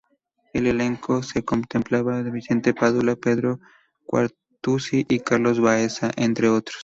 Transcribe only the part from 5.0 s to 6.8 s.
y Carlos Baeza, entre otros.